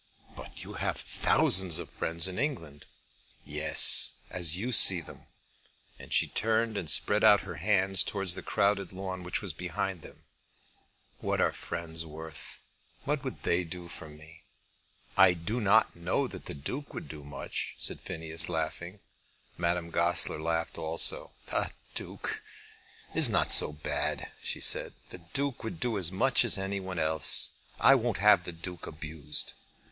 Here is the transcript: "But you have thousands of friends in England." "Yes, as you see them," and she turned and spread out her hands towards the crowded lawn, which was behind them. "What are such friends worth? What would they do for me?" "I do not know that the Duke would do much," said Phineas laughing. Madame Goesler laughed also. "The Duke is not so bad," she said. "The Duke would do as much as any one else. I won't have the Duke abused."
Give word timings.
"But 0.35 0.63
you 0.63 0.73
have 0.81 0.97
thousands 0.97 1.77
of 1.77 1.87
friends 1.91 2.27
in 2.27 2.39
England." 2.39 2.85
"Yes, 3.45 4.13
as 4.31 4.57
you 4.57 4.71
see 4.71 4.99
them," 4.99 5.27
and 5.99 6.11
she 6.11 6.25
turned 6.27 6.75
and 6.75 6.89
spread 6.89 7.23
out 7.23 7.41
her 7.41 7.57
hands 7.57 8.03
towards 8.03 8.33
the 8.33 8.41
crowded 8.41 8.91
lawn, 8.91 9.21
which 9.21 9.43
was 9.43 9.53
behind 9.53 10.01
them. 10.01 10.23
"What 11.19 11.39
are 11.39 11.51
such 11.53 11.59
friends 11.61 12.03
worth? 12.03 12.61
What 13.03 13.23
would 13.23 13.43
they 13.43 13.63
do 13.63 13.87
for 13.87 14.09
me?" 14.09 14.45
"I 15.15 15.33
do 15.33 15.61
not 15.61 15.95
know 15.95 16.25
that 16.27 16.45
the 16.45 16.55
Duke 16.55 16.95
would 16.95 17.07
do 17.07 17.23
much," 17.23 17.75
said 17.77 17.99
Phineas 18.01 18.49
laughing. 18.49 19.01
Madame 19.55 19.91
Goesler 19.91 20.41
laughed 20.41 20.79
also. 20.79 21.29
"The 21.45 21.69
Duke 21.93 22.41
is 23.13 23.29
not 23.29 23.51
so 23.51 23.71
bad," 23.71 24.31
she 24.41 24.61
said. 24.61 24.93
"The 25.11 25.19
Duke 25.19 25.63
would 25.63 25.79
do 25.79 25.95
as 25.95 26.11
much 26.11 26.43
as 26.43 26.57
any 26.57 26.79
one 26.79 26.97
else. 26.97 27.51
I 27.79 27.93
won't 27.93 28.17
have 28.17 28.45
the 28.45 28.51
Duke 28.51 28.87
abused." 28.87 29.53